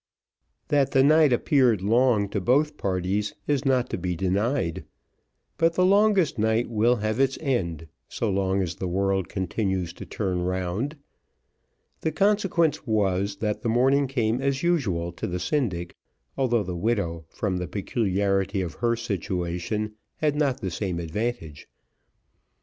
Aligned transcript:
That 0.69 0.93
the 0.93 1.03
night 1.03 1.31
appeared 1.31 1.83
long 1.83 2.27
to 2.29 2.41
both 2.41 2.75
parties 2.75 3.35
is 3.45 3.65
not 3.65 3.87
to 3.91 3.99
be 3.99 4.15
denied, 4.15 4.83
but 5.59 5.75
the 5.75 5.85
longest 5.85 6.39
night 6.39 6.71
will 6.71 6.95
have 6.95 7.19
its 7.19 7.37
end, 7.39 7.85
so 8.09 8.27
long 8.27 8.63
as 8.63 8.73
the 8.73 8.87
world 8.87 9.29
continues 9.29 9.93
to 9.93 10.05
turn 10.07 10.41
round; 10.41 10.95
the 11.99 12.11
consequence 12.11 12.87
was, 12.87 13.35
that 13.35 13.61
the 13.61 13.69
morning 13.69 14.07
came 14.07 14.41
as 14.41 14.63
usual 14.63 15.11
to 15.11 15.27
the 15.27 15.39
syndic, 15.39 15.95
although 16.35 16.63
the 16.63 16.75
widow 16.75 17.25
from 17.29 17.57
the 17.57 17.67
peculiarity 17.67 18.61
of 18.61 18.73
her 18.81 18.95
situation, 18.95 19.93
had 20.15 20.35
not 20.35 20.61
the 20.61 20.71
same 20.71 20.97
advantage. 20.97 21.69